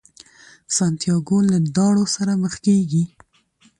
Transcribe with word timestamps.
سانتیاګو 0.75 1.37
له 1.51 1.57
داړو 1.75 2.03
سره 2.15 2.33
مخ 2.41 2.53
کیږي. 2.65 3.03